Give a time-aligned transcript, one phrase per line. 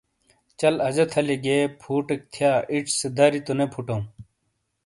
[0.59, 4.05] چل اجہ تھلی جہ گیئے فوٹیک تھیا ایچ سے دری تو نے پھوٹاؤں۔